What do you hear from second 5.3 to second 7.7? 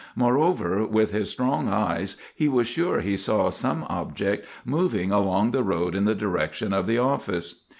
the road in the direction of the office.